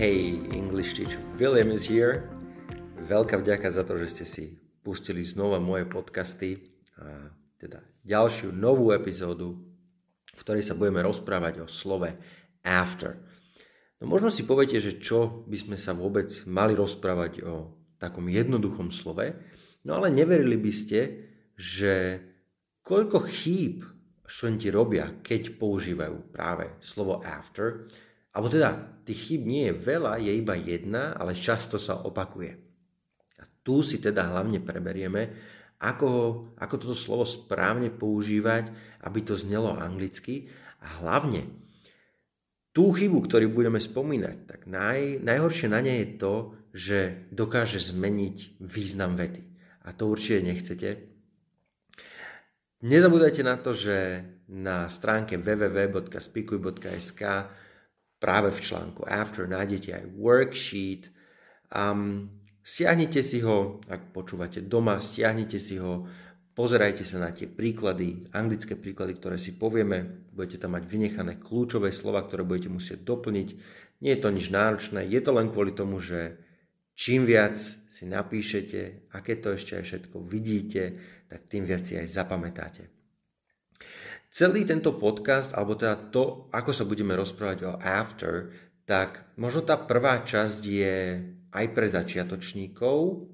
Hey, 0.00 0.40
English 0.56 0.96
teacher 0.96 1.20
William 1.36 1.68
is 1.76 1.84
here. 1.84 2.24
Veľká 3.04 3.36
vďaka 3.36 3.68
za 3.68 3.84
to, 3.84 4.00
že 4.00 4.08
ste 4.08 4.24
si 4.24 4.44
pustili 4.80 5.20
znova 5.20 5.60
moje 5.60 5.84
podcasty, 5.84 6.56
a 6.96 7.28
teda 7.60 7.84
ďalšiu 8.08 8.48
novú 8.48 8.96
epizódu, 8.96 9.60
v 10.32 10.40
ktorej 10.40 10.64
sa 10.64 10.72
budeme 10.72 11.04
rozprávať 11.04 11.60
o 11.60 11.66
slove 11.68 12.16
after. 12.64 13.20
No 14.00 14.08
možno 14.08 14.32
si 14.32 14.48
poviete, 14.48 14.80
že 14.80 14.96
čo 14.96 15.44
by 15.44 15.68
sme 15.68 15.76
sa 15.76 15.92
vôbec 15.92 16.32
mali 16.48 16.72
rozprávať 16.72 17.44
o 17.44 17.68
takom 18.00 18.24
jednoduchom 18.32 18.88
slove, 18.88 19.36
no 19.84 20.00
ale 20.00 20.08
neverili 20.08 20.56
by 20.56 20.72
ste, 20.72 21.28
že 21.60 22.24
koľko 22.80 23.28
chýb 23.28 23.84
študenti 24.24 24.72
robia, 24.72 25.12
keď 25.20 25.60
používajú 25.60 26.32
práve 26.32 26.72
slovo 26.80 27.20
after, 27.20 27.84
alebo 28.30 28.46
teda 28.46 29.02
tých 29.02 29.20
chyb 29.26 29.42
nie 29.42 29.64
je 29.70 29.74
veľa, 29.74 30.22
je 30.22 30.32
iba 30.38 30.54
jedna, 30.54 31.18
ale 31.18 31.34
často 31.34 31.82
sa 31.82 31.98
opakuje. 32.06 32.52
A 33.40 33.44
tu 33.66 33.82
si 33.82 33.98
teda 33.98 34.30
hlavne 34.30 34.62
preberieme, 34.62 35.22
ako, 35.80 36.10
ako 36.60 36.74
toto 36.76 36.94
slovo 36.94 37.24
správne 37.24 37.88
používať, 37.90 38.68
aby 39.02 39.24
to 39.24 39.34
znelo 39.34 39.74
anglicky 39.74 40.46
a 40.84 41.00
hlavne 41.00 41.48
tú 42.70 42.94
chybu, 42.94 43.26
ktorú 43.26 43.50
budeme 43.50 43.82
spomínať, 43.82 44.36
tak 44.46 44.70
naj, 44.70 45.18
najhoršie 45.26 45.66
na 45.66 45.82
nej 45.82 46.06
je 46.06 46.10
to, 46.22 46.54
že 46.70 47.26
dokáže 47.34 47.82
zmeniť 47.82 48.62
význam 48.62 49.18
vety. 49.18 49.42
A 49.82 49.90
to 49.90 50.06
určite 50.06 50.46
nechcete. 50.46 51.10
Nezabúdajte 52.86 53.42
na 53.42 53.58
to, 53.58 53.74
že 53.74 54.22
na 54.46 54.86
stránke 54.86 55.34
www.spikuj.sk 55.34 57.22
práve 58.20 58.52
v 58.52 58.60
článku 58.60 59.08
After 59.08 59.48
nájdete 59.48 59.96
aj 59.96 60.04
worksheet. 60.14 61.08
Um, 61.72 62.28
stiahnite 62.60 63.24
si 63.24 63.40
ho, 63.40 63.80
ak 63.88 64.12
počúvate 64.12 64.60
doma, 64.60 65.00
stiahnite 65.00 65.56
si 65.56 65.80
ho, 65.80 66.04
pozerajte 66.52 67.02
sa 67.08 67.24
na 67.24 67.32
tie 67.32 67.48
príklady, 67.48 68.28
anglické 68.36 68.76
príklady, 68.76 69.16
ktoré 69.16 69.40
si 69.40 69.56
povieme, 69.56 70.28
budete 70.36 70.60
tam 70.60 70.76
mať 70.76 70.84
vynechané 70.84 71.40
kľúčové 71.40 71.88
slova, 71.88 72.20
ktoré 72.28 72.44
budete 72.44 72.68
musieť 72.68 73.00
doplniť. 73.00 73.48
Nie 74.04 74.16
je 74.16 74.20
to 74.20 74.28
nič 74.28 74.52
náročné, 74.52 75.08
je 75.08 75.20
to 75.24 75.32
len 75.32 75.48
kvôli 75.48 75.72
tomu, 75.72 75.96
že 76.04 76.36
čím 76.92 77.24
viac 77.24 77.56
si 77.56 78.04
napíšete, 78.04 79.08
aké 79.16 79.40
to 79.40 79.56
ešte 79.56 79.80
aj 79.80 79.84
všetko 79.88 80.16
vidíte, 80.20 80.82
tak 81.32 81.48
tým 81.48 81.64
viac 81.64 81.88
si 81.88 81.96
aj 81.96 82.08
zapamätáte. 82.12 82.99
Celý 84.30 84.62
tento 84.62 84.94
podcast, 84.94 85.50
alebo 85.58 85.74
teda 85.74 86.14
to, 86.14 86.46
ako 86.54 86.70
sa 86.70 86.86
budeme 86.86 87.18
rozprávať 87.18 87.66
o 87.66 87.74
after, 87.82 88.54
tak 88.86 89.26
možno 89.34 89.66
tá 89.66 89.74
prvá 89.74 90.22
časť 90.22 90.62
je 90.62 90.96
aj 91.50 91.66
pre 91.74 91.90
začiatočníkov 91.90 93.26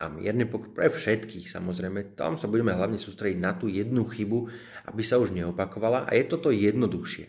a 0.00 0.08
mierne 0.08 0.48
pre 0.48 0.88
všetkých 0.88 1.52
samozrejme. 1.52 2.16
Tam 2.16 2.40
sa 2.40 2.48
budeme 2.48 2.72
hlavne 2.72 2.96
sústrediť 2.96 3.36
na 3.36 3.52
tú 3.52 3.68
jednu 3.68 4.08
chybu, 4.08 4.48
aby 4.88 5.02
sa 5.04 5.20
už 5.20 5.36
neopakovala 5.36 6.08
a 6.08 6.10
je 6.16 6.24
toto 6.24 6.48
jednoduchšie. 6.48 7.28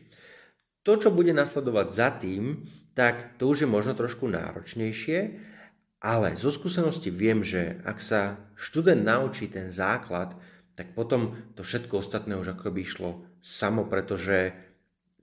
To, 0.87 0.95
čo 0.95 1.11
bude 1.11 1.35
nasledovať 1.35 1.87
za 1.91 2.15
tým, 2.15 2.63
tak 2.95 3.35
to 3.35 3.51
už 3.51 3.67
je 3.67 3.69
možno 3.69 3.91
trošku 3.91 4.31
náročnejšie, 4.31 5.19
ale 5.99 6.31
zo 6.39 6.47
skúsenosti 6.47 7.11
viem, 7.11 7.43
že 7.43 7.83
ak 7.83 7.99
sa 7.99 8.39
študent 8.55 9.03
naučí 9.03 9.51
ten 9.51 9.67
základ, 9.67 10.39
tak 10.79 10.95
potom 10.95 11.35
to 11.59 11.67
všetko 11.67 11.99
ostatné 11.99 12.39
už 12.39 12.55
ako 12.55 12.71
by 12.71 12.79
išlo 12.79 13.09
samo, 13.43 13.83
pretože 13.83 14.55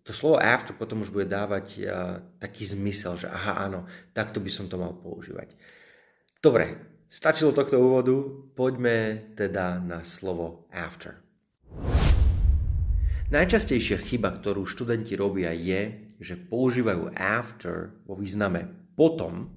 to 0.04 0.12
slovo 0.12 0.36
after 0.36 0.76
potom 0.76 1.00
už 1.00 1.08
bude 1.08 1.32
dávať 1.32 1.66
uh, 1.80 2.20
taký 2.36 2.68
zmysel, 2.68 3.16
že 3.16 3.32
aha, 3.32 3.64
áno, 3.64 3.88
takto 4.12 4.36
by 4.44 4.52
som 4.52 4.68
to 4.68 4.76
mal 4.76 4.92
používať. 4.92 5.56
Dobre, 6.44 6.76
stačilo 7.08 7.56
tohto 7.56 7.80
úvodu, 7.80 8.12
poďme 8.52 9.32
teda 9.32 9.80
na 9.80 10.04
slovo 10.04 10.68
after. 10.68 11.24
Najčastejšia 13.32 14.04
chyba, 14.04 14.36
ktorú 14.36 14.68
študenti 14.68 15.16
robia 15.16 15.56
je, 15.56 16.04
že 16.20 16.36
používajú 16.36 17.16
after 17.16 17.96
vo 18.04 18.12
význame 18.12 18.92
potom, 18.92 19.56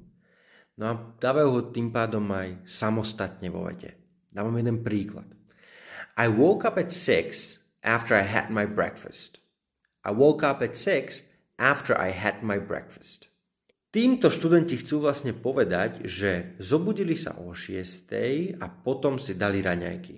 No 0.79 0.85
a 0.87 0.93
dávajú 0.95 1.47
ho 1.51 1.61
tým 1.75 1.91
pádom 1.91 2.23
aj 2.31 2.63
samostatne 2.63 3.51
vo 3.51 3.67
vete. 3.67 3.99
Dávam 4.31 4.55
jeden 4.55 4.79
príklad. 4.79 5.27
I 6.19 6.27
woke 6.27 6.67
up 6.67 6.75
at 6.75 6.91
6 6.91 7.63
after 7.79 8.11
I 8.11 8.27
had 8.27 8.51
my 8.51 8.67
breakfast. 8.67 9.39
I 10.03 10.11
woke 10.11 10.43
up 10.43 10.59
at 10.59 10.75
6 10.75 11.23
after 11.55 11.95
I 11.95 12.11
had 12.11 12.43
my 12.43 12.59
breakfast. 12.59 13.31
Týmto 13.95 14.27
študenti 14.27 14.75
chcú 14.83 15.07
vlastne 15.07 15.31
povedať, 15.31 16.03
že 16.03 16.59
zobudili 16.59 17.15
sa 17.15 17.39
o 17.39 17.55
6 17.55 18.59
a 18.59 18.67
potom 18.67 19.15
si 19.15 19.39
dali 19.39 19.63
raňajky. 19.63 20.15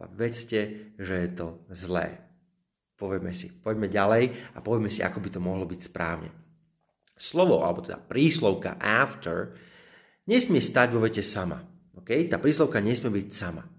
Ale 0.00 0.08
vedzte, 0.16 0.60
že 0.96 1.28
je 1.28 1.30
to 1.36 1.68
zlé. 1.68 2.16
Povieme 2.96 3.36
si, 3.36 3.52
poďme 3.60 3.92
ďalej 3.92 4.56
a 4.56 4.64
povieme 4.64 4.88
si, 4.88 5.04
ako 5.04 5.20
by 5.20 5.28
to 5.36 5.40
mohlo 5.44 5.68
byť 5.68 5.80
správne. 5.84 6.32
Slovo, 7.12 7.60
alebo 7.60 7.84
teda 7.84 8.00
príslovka 8.00 8.80
after, 8.80 9.52
nesmie 10.24 10.64
stať 10.64 10.96
vo 10.96 11.04
vete 11.04 11.20
sama. 11.20 11.60
Okay? 12.00 12.24
Tá 12.24 12.40
príslovka 12.40 12.80
nesmie 12.80 13.12
byť 13.12 13.28
sama. 13.28 13.75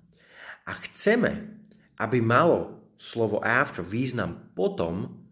A 0.68 0.76
chceme, 0.84 1.64
aby 1.98 2.20
malo 2.20 2.84
slovo 3.00 3.40
after 3.40 3.82
význam 3.82 4.52
potom, 4.52 5.24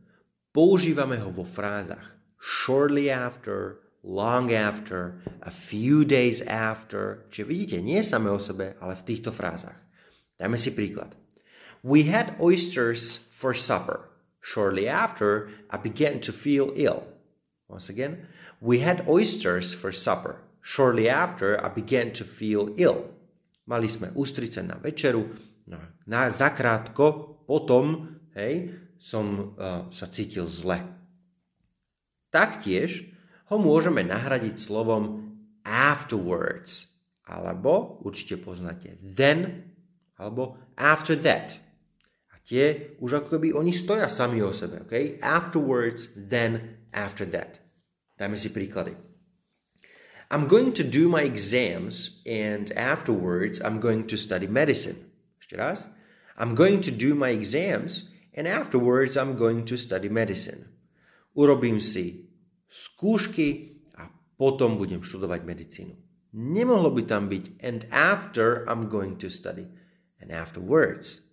používame 0.56 1.20
ho 1.20 1.30
vo 1.30 1.44
frázach 1.44 2.16
shortly 2.46 3.10
after, 3.10 3.80
long 4.04 4.54
after, 4.54 5.18
a 5.42 5.50
few 5.50 6.06
days 6.06 6.46
after. 6.46 7.26
Čiže 7.34 7.50
vidíte, 7.50 7.78
nie 7.82 8.06
same 8.06 8.30
o 8.30 8.38
sebe, 8.38 8.78
ale 8.78 8.94
v 8.94 9.06
týchto 9.06 9.34
frázach. 9.34 9.78
Dajme 10.38 10.62
si 10.62 10.70
príklad. 10.70 11.18
We 11.82 12.06
had 12.06 12.38
oysters 12.38 13.26
for 13.34 13.58
supper. 13.58 14.06
Shortly 14.46 14.86
after, 14.86 15.50
I 15.74 15.82
began 15.82 16.22
to 16.22 16.30
feel 16.30 16.70
ill. 16.78 17.10
Once 17.66 17.90
again, 17.90 18.30
we 18.62 18.86
had 18.86 19.02
oysters 19.10 19.74
for 19.74 19.90
supper. 19.90 20.46
Shortly 20.62 21.10
after, 21.10 21.58
I 21.58 21.74
began 21.74 22.14
to 22.14 22.24
feel 22.26 22.70
ill. 22.78 23.10
Mali 23.66 23.90
sme 23.90 24.14
ústrice 24.14 24.62
na 24.62 24.78
večeru, 24.78 25.26
no, 25.70 25.78
na, 26.06 26.30
zakrátko 26.30 27.42
potom 27.50 28.14
hej, 28.38 28.70
som 29.02 29.56
uh, 29.58 29.90
sa 29.90 30.06
cítil 30.10 30.46
zle. 30.46 30.82
Taktiež 32.30 33.10
ho 33.50 33.58
môžeme 33.58 34.02
nahradiť 34.06 34.56
slovom 34.58 35.34
afterwards, 35.66 36.94
alebo 37.26 38.02
určite 38.06 38.38
poznáte 38.38 39.02
then, 39.02 39.72
alebo 40.18 40.58
after 40.78 41.18
that. 41.18 41.58
A 42.34 42.42
tie 42.46 42.98
už 43.02 43.26
ako 43.26 43.42
by 43.42 43.50
oni 43.54 43.74
stoja 43.74 44.06
sami 44.10 44.42
o 44.46 44.54
sebe. 44.54 44.86
Okay? 44.86 45.18
Afterwards, 45.22 46.14
then, 46.30 46.86
after 46.94 47.26
that. 47.26 47.62
Dajme 48.16 48.38
si 48.38 48.54
príklady. 48.54 49.05
I'm 50.32 50.48
going 50.48 50.74
to 50.74 50.84
do 50.84 51.08
my 51.08 51.22
exams 51.22 52.22
and 52.26 52.72
afterwards 52.74 53.62
I'm 53.62 53.80
going 53.80 54.08
to 54.10 54.18
study 54.18 54.50
medicine. 54.50 54.98
Ešte 55.38 55.54
raz. 55.54 55.86
I'm 56.36 56.58
going 56.58 56.82
to 56.82 56.92
do 56.92 57.14
my 57.14 57.30
exams 57.30 58.10
and 58.34 58.50
afterwards 58.50 59.16
I'm 59.16 59.38
going 59.38 59.64
to 59.70 59.78
study 59.78 60.10
medicine. 60.10 60.66
Urobím 61.38 61.78
si 61.78 62.26
skúšky 62.66 63.80
a 63.96 64.10
potom 64.36 64.82
budem 64.82 65.06
študovať 65.06 65.42
medicínu. 65.46 65.94
Nemohlo 66.36 66.92
by 66.92 67.04
tam 67.08 67.30
byť 67.32 67.62
and 67.62 67.86
after 67.94 68.66
I'm 68.68 68.90
going 68.90 69.22
to 69.22 69.30
study 69.30 69.70
and 70.20 70.34
afterwards. 70.34 71.30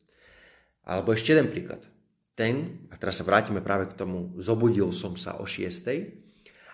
Alebo 0.85 1.17
ešte 1.17 1.33
jeden 1.33 1.49
príklad. 1.49 1.89
Ten, 2.37 2.87
a 2.93 2.97
teraz 3.01 3.21
sa 3.21 3.27
vrátime 3.27 3.65
práve 3.65 3.89
k 3.89 3.97
tomu, 3.97 4.37
zobudil 4.37 4.93
som 4.93 5.17
sa 5.17 5.37
o 5.41 5.45
6. 5.49 5.89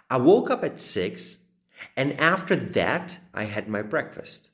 I 0.09 0.17
woke 0.17 0.51
up 0.51 0.65
at 0.65 0.83
6 0.83 1.48
And 1.97 2.15
after 2.19 2.55
that 2.55 3.19
I 3.35 3.47
had 3.47 3.67
my 3.71 3.83
breakfast. 3.83 4.51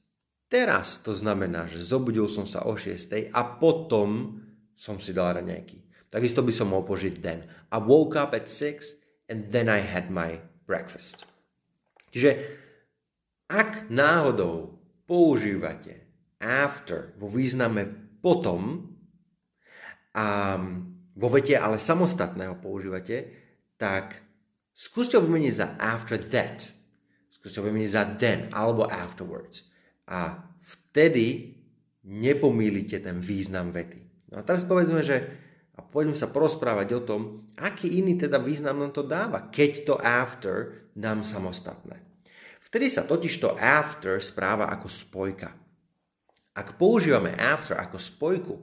Teraz 0.52 1.02
to 1.02 1.16
znamená, 1.16 1.66
že 1.66 1.82
zobudil 1.82 2.30
som 2.30 2.46
sa 2.46 2.62
o 2.68 2.78
6 2.78 3.32
a 3.32 3.40
potom 3.58 4.38
som 4.76 5.00
si 5.02 5.10
dal 5.10 5.40
raňajky. 5.40 5.82
Takisto 6.12 6.46
by 6.46 6.52
som 6.54 6.70
mohol 6.70 6.86
požiť 6.86 7.14
then. 7.18 7.42
I 7.74 7.78
woke 7.82 8.14
up 8.14 8.38
at 8.38 8.46
6 8.46 9.02
and 9.26 9.50
then 9.50 9.66
I 9.66 9.82
had 9.82 10.14
my 10.14 10.38
breakfast. 10.68 11.26
Čiže 12.14 12.38
ak 13.50 13.90
náhodou 13.90 14.78
používate 15.10 16.06
after 16.38 17.16
vo 17.18 17.26
význame 17.26 17.88
potom 18.22 18.94
a 20.14 20.54
vo 21.14 21.28
vete 21.30 21.58
ale 21.58 21.82
samostatného 21.82 22.62
používate, 22.62 23.34
tak 23.74 24.22
skúste 24.70 25.18
ho 25.18 25.26
vymeniť 25.26 25.52
za 25.54 25.66
after 25.82 26.14
that 26.30 26.83
Ho 27.44 27.60
vymeniť 27.60 27.90
za 27.92 28.04
then 28.16 28.48
alebo 28.56 28.88
afterwards. 28.88 29.68
A 30.08 30.40
vtedy 30.64 31.52
nepomýlite 32.08 33.04
ten 33.04 33.20
význam 33.20 33.68
vety. 33.68 34.00
No 34.32 34.40
a 34.40 34.42
teraz 34.42 34.64
povedzme, 34.64 35.04
že 35.04 35.44
a 35.74 35.82
poďme 35.82 36.14
sa 36.14 36.30
porozprávať 36.30 36.88
o 36.94 37.00
tom, 37.02 37.20
aký 37.58 37.98
iný 37.98 38.14
teda 38.14 38.38
význam 38.38 38.78
nám 38.78 38.94
to 38.94 39.02
dáva, 39.02 39.50
keď 39.50 39.72
to 39.82 39.94
after 39.98 40.86
nám 40.94 41.26
samostatné. 41.26 41.98
Vtedy 42.62 42.86
sa 42.90 43.02
totiž 43.02 43.34
to 43.42 43.50
after 43.58 44.22
správa 44.22 44.70
ako 44.70 44.86
spojka. 44.86 45.50
Ak 46.54 46.78
používame 46.78 47.34
after 47.34 47.74
ako 47.74 47.98
spojku, 47.98 48.54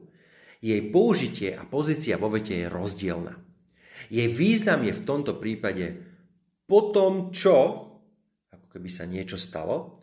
jej 0.64 0.80
použitie 0.88 1.52
a 1.52 1.68
pozícia 1.68 2.16
vo 2.16 2.32
vete 2.32 2.56
je 2.56 2.72
rozdielna. 2.72 3.36
Jej 4.08 4.32
význam 4.32 4.88
je 4.88 4.94
v 4.96 5.04
tomto 5.04 5.36
prípade 5.36 6.00
po 6.64 6.96
tom, 6.96 7.36
čo, 7.36 7.91
ako 8.72 8.80
keby 8.80 8.88
sa 8.88 9.04
niečo 9.04 9.36
stalo, 9.36 10.00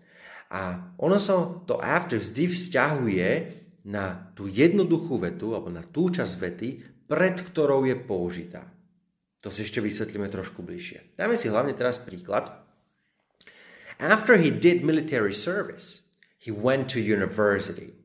a 0.52 0.92
ono 1.00 1.16
sa 1.16 1.40
to 1.64 1.80
after 1.80 2.20
vždy 2.20 2.52
vzťahuje 2.52 3.28
na 3.88 4.32
tú 4.36 4.44
jednoduchú 4.44 5.16
vetu, 5.16 5.56
alebo 5.56 5.72
na 5.72 5.80
tú 5.80 6.12
časť 6.12 6.34
vety, 6.36 6.68
pred 7.08 7.40
ktorou 7.40 7.88
je 7.88 7.96
použitá. 7.96 8.68
To 9.40 9.48
si 9.48 9.64
ešte 9.64 9.80
vysvetlíme 9.80 10.28
trošku 10.28 10.60
bližšie. 10.60 11.16
Dáme 11.16 11.40
si 11.40 11.48
hlavne 11.48 11.72
teraz 11.72 11.96
príklad. 11.96 12.52
After 13.96 14.36
he 14.36 14.52
did 14.52 14.84
military 14.84 15.32
service, 15.32 16.04
he 16.36 16.52
went 16.52 16.92
to 16.92 17.00
university. 17.00 17.96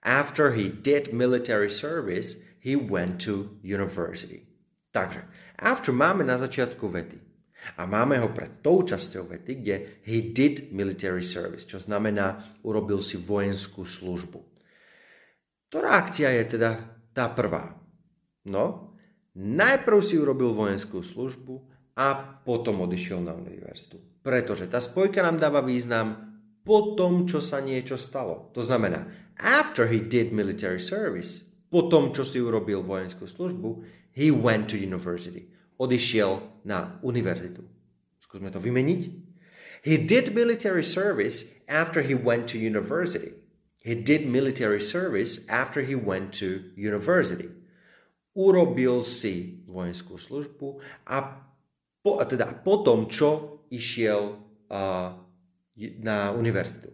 After 0.00 0.56
he 0.56 0.72
did 0.72 1.12
military 1.12 1.68
service, 1.68 2.40
he 2.56 2.72
went 2.72 3.20
to 3.28 3.60
university. 3.60 4.48
Takže, 4.88 5.28
after 5.60 5.92
máme 5.92 6.24
na 6.24 6.40
začiatku 6.40 6.88
vety. 6.88 7.27
A 7.76 7.84
máme 7.84 8.16
ho 8.22 8.32
pred 8.32 8.64
tou 8.64 8.80
časťou 8.86 9.28
vety, 9.28 9.52
kde 9.60 9.74
he 10.08 10.32
did 10.32 10.72
military 10.72 11.26
service, 11.26 11.68
čo 11.68 11.76
znamená, 11.76 12.40
urobil 12.64 13.02
si 13.04 13.20
vojenskú 13.20 13.84
službu. 13.84 14.40
Ktorá 15.68 16.00
akcia 16.00 16.32
je 16.40 16.56
teda 16.56 16.70
tá 17.12 17.28
prvá? 17.28 17.76
No, 18.48 18.96
najprv 19.36 20.00
si 20.00 20.16
urobil 20.16 20.56
vojenskú 20.56 21.04
službu 21.04 21.68
a 21.98 22.40
potom 22.40 22.88
odišiel 22.88 23.20
na 23.20 23.36
univerzitu. 23.36 24.00
Pretože 24.24 24.70
tá 24.70 24.80
spojka 24.80 25.20
nám 25.20 25.36
dáva 25.36 25.60
význam 25.60 26.40
po 26.64 26.96
tom, 26.96 27.28
čo 27.28 27.44
sa 27.44 27.60
niečo 27.60 28.00
stalo. 28.00 28.48
To 28.56 28.64
znamená, 28.64 29.04
after 29.36 29.88
he 29.88 30.00
did 30.00 30.32
military 30.32 30.80
service, 30.80 31.44
po 31.68 31.84
tom, 31.92 32.16
čo 32.16 32.24
si 32.24 32.40
urobil 32.40 32.80
vojenskú 32.80 33.28
službu, 33.28 33.84
he 34.16 34.32
went 34.32 34.72
to 34.72 34.76
university. 34.80 35.52
Odišiel 35.78 36.62
na 36.66 36.98
univerzitu. 37.06 37.62
Skúsme 38.18 38.50
to 38.50 38.58
vymeniť. 38.58 39.00
He 39.86 39.96
did 39.96 40.34
military 40.34 40.82
service 40.82 41.54
after 41.70 42.02
he 42.02 42.18
went 42.18 42.50
to 42.50 42.58
university. 42.58 43.38
He 43.80 43.94
did 43.94 44.26
military 44.26 44.82
service 44.82 45.46
after 45.48 45.80
he 45.80 45.94
went 45.94 46.34
to 46.42 46.74
university. 46.74 47.48
Urobil 48.34 49.06
si 49.06 49.64
vojenskú 49.64 50.18
službu 50.18 50.82
a 51.08 51.46
po, 52.04 52.20
teda 52.22 52.52
potom, 52.62 53.08
čo 53.08 53.64
išiel 53.72 54.36
uh, 54.68 55.08
na 56.02 56.18
univerzitu. 56.36 56.92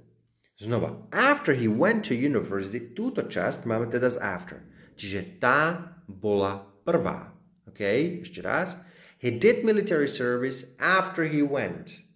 Znova, 0.55 1.11
after 1.11 1.51
he 1.51 1.67
went 1.67 2.07
to 2.07 2.15
university, 2.15 2.79
túto 2.95 3.27
časť 3.27 3.67
máme 3.67 3.91
teda 3.91 4.07
z 4.07 4.23
after. 4.23 4.63
Čiže 4.95 5.43
tá 5.43 5.83
bola 6.07 6.63
prvá. 6.87 7.34
OK, 7.75 7.83
ešte 8.23 8.39
raz. 8.39 8.79
He 9.19 9.35
did 9.35 9.67
military 9.67 10.07
service 10.07 10.79
after 10.79 11.27
he 11.27 11.43
went. 11.43 12.07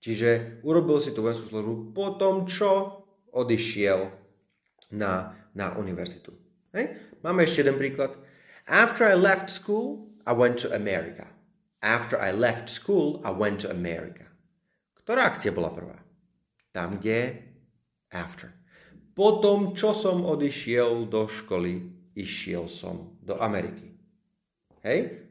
Čiže 0.00 0.60
urobil 0.64 1.04
si 1.04 1.12
tú 1.12 1.20
vojenskú 1.20 1.52
službu 1.52 1.74
po 1.92 2.16
tom, 2.16 2.48
čo 2.48 3.04
odišiel 3.36 4.08
na, 4.96 5.36
na 5.52 5.76
univerzitu. 5.76 6.32
Hej? 6.72 6.96
Máme 7.20 7.44
ešte 7.44 7.60
jeden 7.60 7.76
príklad. 7.76 8.16
After 8.64 9.04
I 9.04 9.16
left 9.16 9.52
school, 9.52 10.08
I 10.24 10.32
went 10.32 10.56
to 10.64 10.72
America. 10.72 11.28
After 11.84 12.16
I 12.16 12.32
left 12.32 12.72
school, 12.72 13.20
I 13.20 13.32
went 13.32 13.60
to 13.64 13.68
America. 13.68 14.24
Ktorá 15.04 15.28
akcia 15.28 15.52
bola 15.52 15.68
prvá? 15.68 16.00
Tam, 16.72 16.96
kde 16.96 17.44
after. 18.08 18.48
Potom, 19.12 19.76
čo 19.76 19.92
som 19.92 20.24
odišiel 20.24 21.06
do 21.12 21.28
školy, 21.28 21.84
išiel 22.16 22.66
som 22.66 23.20
do 23.20 23.36
Ameriky. 23.36 23.93
Hej? 24.84 25.26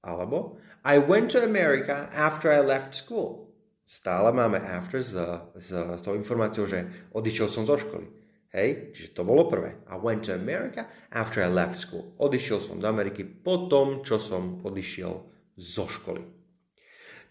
Alebo 0.00 0.58
I 0.84 1.00
went 1.00 1.32
to 1.32 1.40
America 1.40 2.08
after 2.12 2.52
I 2.52 2.60
left 2.64 2.96
school. 2.96 3.52
Stále 3.84 4.32
máme 4.32 4.56
after 4.60 5.04
s, 5.04 5.12
s, 5.60 5.70
s 5.72 6.00
tou 6.00 6.16
informáciou, 6.16 6.64
že 6.64 7.08
odišiel 7.12 7.48
som 7.52 7.68
zo 7.68 7.76
školy. 7.76 8.08
Hej, 8.54 8.94
čiže 8.94 9.18
to 9.18 9.26
bolo 9.26 9.50
prvé. 9.50 9.82
I 9.90 9.98
went 9.98 10.24
to 10.24 10.32
America 10.32 10.86
after 11.10 11.42
I 11.44 11.50
left 11.50 11.82
school. 11.82 12.16
Odišiel 12.16 12.62
som 12.64 12.80
do 12.80 12.86
Ameriky 12.86 13.26
po 13.26 13.66
tom, 13.66 14.00
čo 14.06 14.16
som 14.16 14.62
odišiel 14.62 15.12
zo 15.58 15.84
školy. 15.90 16.22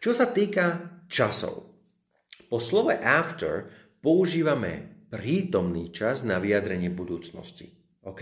Čo 0.04 0.12
sa 0.12 0.30
týka 0.30 1.00
časov. 1.08 1.74
Po 2.52 2.60
slove 2.60 2.94
after 3.00 3.72
používame 4.04 5.08
prítomný 5.08 5.96
čas 5.96 6.28
na 6.28 6.44
vyjadrenie 6.44 6.92
budúcnosti. 6.92 7.72
OK? 8.04 8.22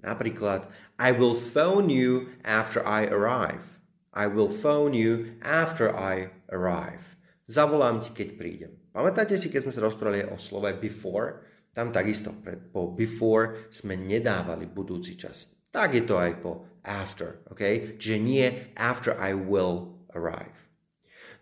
Napríklad 0.00 0.68
I 0.96 1.12
will 1.12 1.36
phone 1.36 1.92
you 1.92 2.32
after 2.44 2.80
I 2.84 3.08
arrive. 3.08 3.80
I 4.10 4.26
will 4.26 4.50
phone 4.50 4.96
you 4.96 5.38
after 5.44 5.92
I 5.92 6.34
arrive. 6.50 7.16
Zavolám 7.46 8.02
ti, 8.02 8.10
keď 8.10 8.28
prídem. 8.34 8.72
Pamätáte 8.90 9.38
si, 9.38 9.50
keď 9.50 9.70
sme 9.70 9.74
sa 9.74 9.86
rozprávali 9.86 10.26
o 10.26 10.38
slove 10.38 10.70
before? 10.82 11.46
Tam 11.70 11.94
takisto 11.94 12.34
po 12.74 12.90
before 12.90 13.70
sme 13.70 13.94
nedávali 13.94 14.66
budúci 14.66 15.14
čas. 15.14 15.46
Tak 15.70 15.94
je 15.94 16.02
to 16.02 16.18
aj 16.18 16.32
po 16.42 16.82
after. 16.82 17.46
Okay? 17.54 17.94
Čiže 17.94 18.16
nie 18.18 18.46
after 18.74 19.14
I 19.14 19.38
will 19.38 20.02
arrive. 20.10 20.58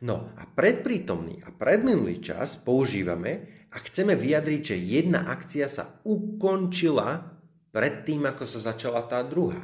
No 0.05 0.31
a 0.37 0.45
predprítomný 0.47 1.43
a 1.43 1.51
predminulý 1.51 2.21
čas 2.21 2.61
používame, 2.61 3.67
ak 3.73 3.91
chceme 3.91 4.15
vyjadriť, 4.15 4.61
že 4.63 4.77
jedna 4.77 5.27
akcia 5.27 5.67
sa 5.67 6.01
ukončila 6.07 7.38
predtým, 7.79 8.27
ako 8.27 8.43
sa 8.43 8.75
začala 8.75 9.07
tá 9.07 9.23
druhá. 9.23 9.63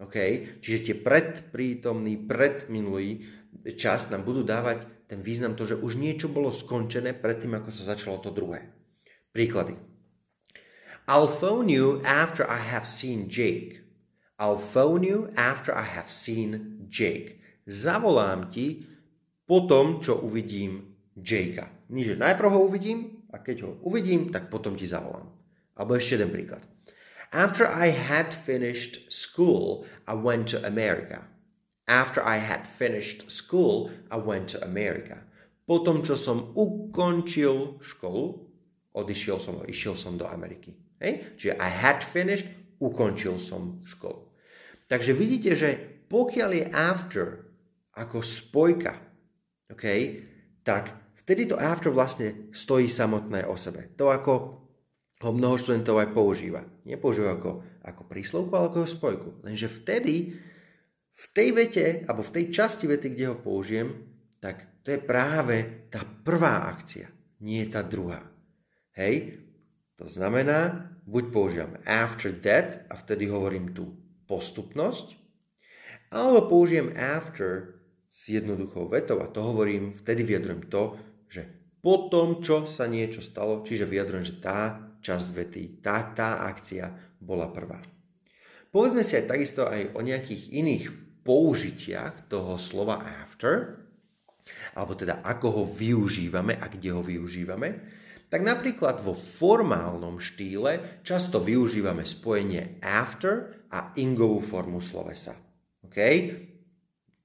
Okay? 0.00 0.56
Čiže 0.64 0.78
tie 0.80 0.96
predprítomný, 0.96 2.24
predminulý 2.24 3.20
čas 3.76 4.08
nám 4.08 4.24
budú 4.24 4.40
dávať 4.40 4.88
ten 5.04 5.20
význam 5.20 5.52
to, 5.52 5.68
že 5.68 5.76
už 5.76 6.00
niečo 6.00 6.32
bolo 6.32 6.48
skončené 6.48 7.12
predtým, 7.12 7.52
ako 7.60 7.68
sa 7.68 7.92
začalo 7.92 8.16
to 8.24 8.32
druhé. 8.32 8.72
Príklady. 9.36 9.76
I'll 11.04 11.28
phone 11.28 11.68
you 11.68 12.00
after 12.08 12.48
I 12.48 12.56
have 12.56 12.88
seen 12.88 13.28
Jake. 13.28 13.84
I'll 14.40 14.56
phone 14.56 15.04
you 15.04 15.28
after 15.36 15.76
I 15.76 15.84
have 15.84 16.08
seen 16.08 16.80
Jake. 16.88 17.44
Zavolám 17.68 18.48
ti 18.48 18.88
po 19.44 19.68
tom, 19.68 20.00
čo 20.00 20.16
uvidím 20.24 20.96
Jakea. 21.18 21.92
Nie, 21.92 22.14
že 22.14 22.16
najprv 22.16 22.48
ho 22.48 22.60
uvidím 22.64 23.26
a 23.34 23.42
keď 23.42 23.68
ho 23.68 23.70
uvidím, 23.84 24.32
tak 24.32 24.48
potom 24.48 24.78
ti 24.78 24.88
zavolám. 24.88 25.28
Alebo 25.76 25.98
ešte 25.98 26.16
jeden 26.16 26.32
príklad. 26.32 26.62
After 27.30 27.66
I 27.66 27.94
had 27.94 28.34
finished 28.34 29.12
school, 29.12 29.86
I 30.06 30.14
went 30.14 30.50
to 30.50 30.66
America. 30.66 31.30
After 31.86 32.22
I 32.26 32.42
had 32.42 32.66
finished 32.66 33.30
school, 33.30 33.90
I 34.10 34.18
went 34.18 34.50
to 34.50 34.62
America. 34.62 35.22
Potom, 35.62 36.02
čo 36.02 36.18
som 36.18 36.50
ukončil 36.58 37.78
školu, 37.78 38.50
odišiel 38.90 39.38
som, 39.38 39.62
išiel 39.62 39.94
som 39.94 40.18
do 40.18 40.26
Ameriky. 40.26 40.74
Hej? 40.98 41.38
Čiže 41.38 41.54
I 41.62 41.70
had 41.70 42.02
finished, 42.02 42.50
ukončil 42.82 43.38
som 43.38 43.78
školu. 43.86 44.26
Takže 44.90 45.14
vidíte, 45.14 45.54
že 45.54 45.70
pokiaľ 46.10 46.50
je 46.50 46.64
after 46.74 47.26
ako 47.94 48.18
spojka, 48.18 48.98
okay, 49.70 50.26
tak 50.66 50.90
vtedy 51.22 51.46
to 51.46 51.54
after 51.54 51.94
vlastne 51.94 52.50
stojí 52.50 52.90
samotné 52.90 53.46
o 53.46 53.54
sebe. 53.54 53.94
To 53.94 54.10
ako 54.10 54.34
ho 55.20 55.30
mnoho 55.36 55.60
študentov 55.60 56.00
aj 56.00 56.16
používa. 56.16 56.64
Nepoužíva 56.88 57.36
ako, 57.36 57.60
ako 57.84 58.02
príslovku, 58.08 58.52
ale 58.56 58.72
ako 58.72 58.88
spojku. 58.88 59.28
Lenže 59.44 59.68
vtedy 59.68 60.32
v 61.12 61.26
tej 61.36 61.48
vete, 61.52 61.86
alebo 62.08 62.24
v 62.24 62.34
tej 62.40 62.44
časti 62.48 62.88
vety, 62.88 63.12
kde 63.12 63.24
ho 63.28 63.36
použijem, 63.36 64.08
tak 64.40 64.80
to 64.80 64.96
je 64.96 65.00
práve 65.00 65.86
tá 65.92 66.00
prvá 66.00 66.64
akcia, 66.72 67.12
nie 67.44 67.60
tá 67.68 67.84
druhá. 67.84 68.24
Hej? 68.96 69.44
To 70.00 70.08
znamená, 70.08 70.88
buď 71.04 71.24
použijem 71.28 71.72
after 71.84 72.32
that 72.40 72.88
a 72.88 72.96
vtedy 72.96 73.28
hovorím 73.28 73.76
tú 73.76 73.92
postupnosť, 74.24 75.20
alebo 76.08 76.48
použijem 76.48 76.96
after 76.96 77.76
s 78.08 78.32
jednoduchou 78.32 78.88
vetou 78.88 79.20
a 79.20 79.28
to 79.28 79.44
hovorím, 79.44 79.92
vtedy 79.92 80.24
vyjadrujem 80.24 80.72
to, 80.72 80.96
že 81.28 81.44
po 81.84 82.08
tom, 82.08 82.40
čo 82.40 82.64
sa 82.64 82.88
niečo 82.88 83.20
stalo, 83.20 83.60
čiže 83.60 83.84
vyjadrujem, 83.84 84.24
že 84.24 84.40
tá 84.40 84.89
časť 85.00 85.28
vety, 85.32 85.62
tá, 85.80 86.12
tá 86.12 86.44
akcia 86.46 87.16
bola 87.20 87.48
prvá. 87.48 87.80
Povedzme 88.70 89.02
si 89.02 89.18
aj 89.18 89.26
takisto 89.26 89.66
aj 89.66 89.98
o 89.98 90.00
nejakých 90.00 90.54
iných 90.54 90.84
použitiach 91.26 92.30
toho 92.30 92.54
slova 92.56 93.02
after, 93.02 93.82
alebo 94.78 94.94
teda 94.94 95.20
ako 95.26 95.48
ho 95.50 95.64
využívame 95.66 96.56
a 96.56 96.66
kde 96.70 96.90
ho 96.94 97.02
využívame. 97.02 97.98
tak 98.30 98.46
napríklad 98.46 99.02
vo 99.02 99.10
formálnom 99.10 100.22
štýle 100.22 101.02
často 101.02 101.42
využívame 101.42 102.06
spojenie 102.06 102.78
after 102.78 103.66
a 103.74 103.90
ingovú 103.98 104.38
formu 104.38 104.78
slovesa. 104.78 105.34
OK? 105.82 105.98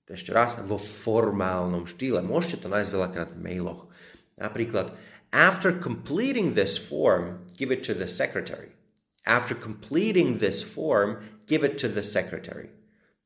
Ešte 0.05 0.33
raz, 0.33 0.57
vo 0.65 0.81
formálnom 0.81 1.85
štýle. 1.85 2.25
Môžete 2.25 2.65
to 2.65 2.73
nájsť 2.73 2.89
veľakrát 2.89 3.29
v 3.37 3.41
mailoch. 3.41 3.89
Napríklad, 4.37 4.97
after 5.35 5.75
completing 5.75 6.55
this 6.55 6.79
form, 6.79 7.43
give 7.59 7.67
it 7.69 7.83
to 7.83 7.93
the 7.93 8.07
secretary. 8.07 8.71
After 9.27 9.51
completing 9.51 10.39
this 10.39 10.63
form, 10.63 11.19
give 11.43 11.67
it 11.67 11.75
to 11.83 11.91
the 11.91 12.03
secretary. 12.03 12.71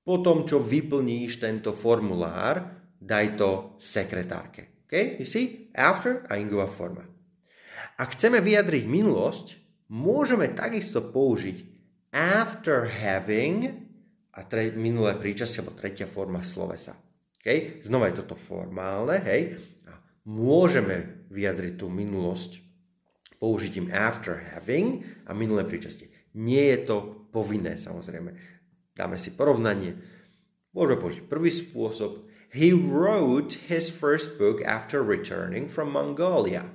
Potom, 0.01 0.42
čo 0.50 0.58
vyplníš 0.58 1.38
tento 1.38 1.70
formulár, 1.70 2.82
daj 2.98 3.38
to 3.38 3.51
sekretárke. 3.78 4.89
Okay? 4.89 5.22
You 5.22 5.28
see? 5.30 5.70
After 5.78 6.25
a 6.25 6.42
ingová 6.42 6.66
forma. 6.66 7.06
Ak 8.01 8.18
chceme 8.18 8.42
vyjadriť 8.42 8.89
minulosť, 8.89 9.62
môžeme 9.94 10.50
takisto 10.50 11.13
použiť 11.13 11.62
after 12.10 12.89
having 12.89 13.86
a 14.34 14.42
tre, 14.50 14.74
minulé 14.74 15.13
príčastie, 15.13 15.62
alebo 15.62 15.78
tretia 15.78 16.10
forma 16.10 16.42
slovesa. 16.42 16.98
Okay? 17.38 17.86
Znova 17.86 18.10
je 18.10 18.25
toto 18.25 18.34
formálne, 18.34 19.22
hej? 19.30 19.62
A 19.86 19.94
môžeme 20.25 21.19
vyjadriť 21.29 21.79
tú 21.79 21.88
minulosť 21.88 22.65
použitím 23.39 23.88
after 23.89 24.36
having 24.53 25.05
a 25.25 25.31
minulé 25.31 25.63
príčastie. 25.63 26.12
Nie 26.36 26.75
je 26.75 26.79
to 26.86 26.98
povinné, 27.31 27.79
samozrejme. 27.79 28.36
Dáme 28.93 29.15
si 29.15 29.33
porovnanie. 29.33 29.95
Môžeme 30.75 31.00
použiť 31.00 31.21
prvý 31.25 31.50
spôsob. 31.50 32.27
He 32.51 32.75
wrote 32.75 33.71
his 33.71 33.88
first 33.89 34.36
book 34.38 34.59
after 34.62 35.00
returning 35.00 35.71
from 35.71 35.95
Mongolia. 35.95 36.67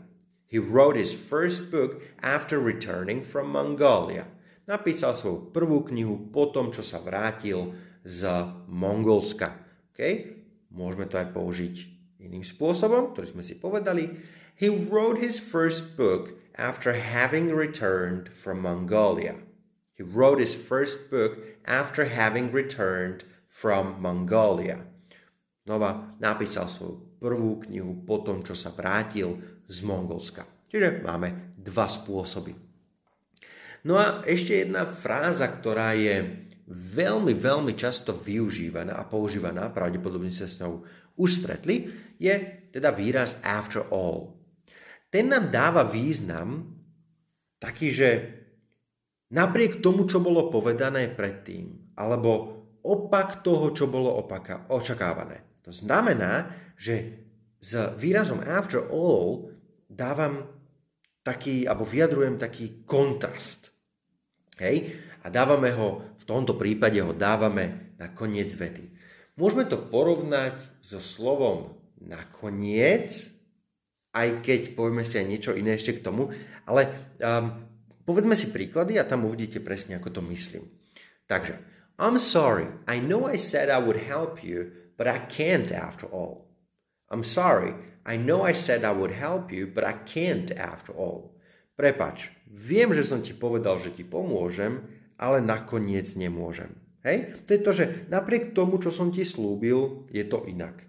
He 0.48 0.58
wrote 0.58 0.96
his 0.96 1.12
first 1.12 1.68
book 1.68 2.00
after 2.22 2.62
returning 2.62 3.26
from 3.26 3.52
Mongolia. 3.52 4.30
Napísal 4.64 5.12
svoju 5.12 5.52
prvú 5.52 5.84
knihu 5.92 6.32
po 6.32 6.48
tom, 6.48 6.72
čo 6.72 6.80
sa 6.80 7.02
vrátil 7.02 7.76
z 8.00 8.24
Mongolska. 8.70 9.60
Okay? 9.92 10.46
Môžeme 10.72 11.04
to 11.10 11.20
aj 11.20 11.28
použiť 11.34 11.74
iným 12.24 12.46
spôsobom, 12.46 13.12
ktorý 13.12 13.36
sme 13.36 13.42
si 13.44 13.60
povedali. 13.60 14.08
He 14.54 14.70
wrote 14.70 15.18
his 15.18 15.42
first 15.42 15.98
book 15.98 16.38
after 16.54 16.94
having 16.94 17.50
returned 17.50 18.30
from 18.30 18.62
Mongolia. 18.62 19.42
He 19.94 20.06
wrote 20.06 20.38
his 20.38 20.54
first 20.54 21.10
book 21.10 21.38
after 21.66 22.06
having 22.06 22.54
returned 22.54 23.26
from 23.50 23.98
Mongolia. 23.98 24.86
Znova 25.66 26.14
napísal 26.22 26.70
svoju 26.70 27.18
prvú 27.18 27.66
knihu 27.66 28.06
po 28.06 28.22
tom, 28.22 28.46
čo 28.46 28.54
sa 28.54 28.70
vrátil 28.70 29.40
z 29.66 29.82
Mongolska. 29.82 30.46
Čiže 30.70 31.02
máme 31.02 31.54
dva 31.58 31.90
spôsoby. 31.90 32.54
No 33.84 33.98
a 33.98 34.22
ešte 34.22 34.62
jedna 34.62 34.86
fráza, 34.86 35.50
ktorá 35.50 35.98
je 35.98 36.46
veľmi, 36.70 37.34
veľmi 37.34 37.72
často 37.74 38.16
využívaná 38.16 38.96
a 38.96 39.08
používaná, 39.08 39.68
pravdepodobne 39.74 40.30
sa 40.30 40.46
s 40.46 40.60
ňou 40.62 40.84
už 41.18 41.30
stretli, 41.42 41.90
je 42.18 42.34
teda 42.74 42.90
výraz 42.90 43.38
after 43.44 43.86
all. 43.88 44.33
Ten 45.14 45.30
nám 45.30 45.54
dáva 45.54 45.86
význam 45.86 46.74
taký, 47.62 47.94
že 47.94 48.08
napriek 49.30 49.78
tomu, 49.78 50.10
čo 50.10 50.18
bolo 50.18 50.50
povedané 50.50 51.06
predtým, 51.06 51.94
alebo 51.94 52.58
opak 52.82 53.46
toho, 53.46 53.70
čo 53.70 53.86
bolo 53.86 54.10
opaka, 54.10 54.66
očakávané. 54.74 55.62
To 55.62 55.70
znamená, 55.70 56.50
že 56.74 57.22
s 57.62 57.94
výrazom 57.94 58.42
after 58.42 58.90
all 58.90 59.54
dávam 59.86 60.50
taký, 61.22 61.62
alebo 61.62 61.86
vyjadrujem 61.86 62.34
taký 62.34 62.82
kontrast. 62.82 63.70
Hej? 64.58 64.98
A 65.22 65.30
dávame 65.30 65.70
ho, 65.78 66.02
v 66.18 66.24
tomto 66.26 66.58
prípade 66.58 66.98
ho 66.98 67.14
dávame 67.14 67.94
na 68.02 68.10
koniec 68.10 68.50
vety. 68.50 68.90
Môžeme 69.38 69.62
to 69.70 69.78
porovnať 69.78 70.58
so 70.82 70.98
slovom 70.98 71.78
nakoniec, 72.02 73.30
aj 74.14 74.46
keď 74.46 74.60
povieme 74.78 75.02
si 75.02 75.18
aj 75.18 75.26
niečo 75.26 75.52
iné 75.52 75.74
ešte 75.74 75.98
k 75.98 76.04
tomu, 76.06 76.30
ale 76.70 77.12
um, 77.18 77.50
povedzme 78.06 78.38
si 78.38 78.54
príklady 78.54 78.96
a 78.96 79.04
tam 79.04 79.26
uvidíte 79.26 79.58
presne, 79.58 79.98
ako 79.98 80.08
to 80.14 80.22
myslím. 80.30 80.64
Takže, 81.26 81.58
I'm 81.98 82.18
sorry, 82.22 82.70
I 82.86 83.02
know 83.02 83.26
I 83.26 83.34
said 83.34 83.66
I 83.66 83.82
would 83.82 83.98
help 84.06 84.46
you, 84.46 84.70
but 84.94 85.10
I 85.10 85.26
can't 85.26 85.74
after 85.74 86.06
all. 86.06 86.46
I'm 87.10 87.26
sorry, 87.26 87.74
I 88.06 88.14
know 88.14 88.46
I 88.46 88.54
said 88.54 88.84
I 88.86 88.94
would 88.94 89.14
help 89.14 89.50
you, 89.50 89.66
but 89.66 89.82
I 89.82 89.98
can't 90.06 90.50
after 90.54 90.94
all. 90.94 91.34
Prepač, 91.74 92.30
viem, 92.46 92.94
že 92.94 93.02
som 93.02 93.18
ti 93.18 93.34
povedal, 93.34 93.82
že 93.82 93.90
ti 93.90 94.06
pomôžem, 94.06 94.84
ale 95.18 95.42
nakoniec 95.42 96.14
nemôžem. 96.14 96.70
Hej? 97.02 97.46
To 97.46 97.50
je 97.50 97.60
to, 97.60 97.70
že 97.74 97.84
napriek 98.10 98.54
tomu, 98.54 98.78
čo 98.78 98.94
som 98.94 99.10
ti 99.10 99.26
slúbil, 99.26 100.06
je 100.10 100.24
to 100.26 100.46
inak. 100.46 100.86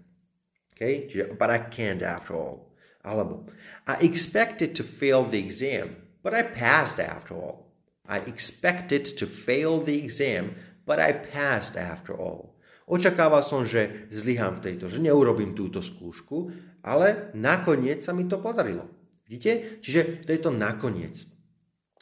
Okay? 0.74 1.06
Čiže, 1.10 1.34
but 1.34 1.50
I 1.50 1.66
can't 1.70 2.02
after 2.02 2.34
all. 2.36 2.65
Alebo, 3.06 3.46
I 3.86 4.02
expected 4.02 4.74
to 4.74 4.82
fail 4.82 5.22
the 5.22 5.38
exam, 5.38 5.94
but 6.26 6.34
I 6.34 6.42
passed 6.42 6.98
after 6.98 7.38
all. 7.38 7.70
I 8.10 8.18
expected 8.26 9.06
to 9.22 9.30
fail 9.30 9.78
the 9.78 9.94
exam, 9.94 10.58
but 10.82 10.98
I 10.98 11.14
passed 11.14 11.78
after 11.78 12.18
all. 12.18 12.58
Očakával 12.86 13.46
som, 13.46 13.66
že 13.66 14.10
zlyhám 14.10 14.58
v 14.58 14.70
tejto, 14.70 14.90
že 14.90 15.02
neurobím 15.02 15.54
túto 15.54 15.82
skúšku, 15.82 16.50
ale 16.86 17.34
nakoniec 17.34 18.02
sa 18.02 18.14
mi 18.14 18.26
to 18.30 18.38
podarilo. 18.38 18.86
Vidíte? 19.26 19.82
Čiže 19.82 20.22
to 20.22 20.30
je 20.30 20.40
to 20.42 20.50
nakoniec. 20.54 21.26